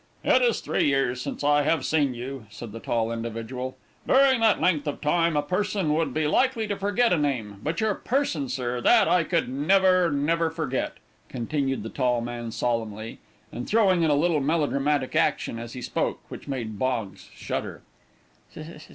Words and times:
"It 0.23 0.41
is 0.41 0.61
three 0.61 0.85
years 0.85 1.21
since 1.21 1.43
I 1.43 1.61
have 1.61 1.85
seen 1.85 2.15
you," 2.15 2.47
said 2.49 2.71
the 2.71 2.79
tall 2.79 3.11
individual. 3.11 3.77
"During 4.07 4.41
that 4.41 4.59
length 4.59 4.87
of 4.87 4.99
time, 4.99 5.37
a 5.37 5.43
person 5.43 5.93
would 5.93 6.11
be 6.11 6.25
likely 6.25 6.65
to 6.69 6.75
forget 6.75 7.13
a 7.13 7.19
name. 7.19 7.59
But 7.61 7.81
your 7.81 7.93
person, 7.93 8.49
sir, 8.49 8.81
that 8.81 9.07
I 9.07 9.23
could 9.23 9.47
never, 9.47 10.09
never 10.09 10.49
forget," 10.49 10.93
continued 11.29 11.83
the 11.83 11.89
tall 11.89 12.19
man, 12.19 12.49
solemnly, 12.49 13.19
and 13.51 13.67
throwing 13.69 14.01
in 14.01 14.09
a 14.09 14.15
little 14.15 14.41
melo 14.41 14.65
dramatic 14.65 15.15
action, 15.15 15.59
as 15.59 15.73
he 15.73 15.83
spoke, 15.83 16.19
which 16.29 16.47
made 16.47 16.79
Boggs 16.79 17.29
shudder. 17.35 17.83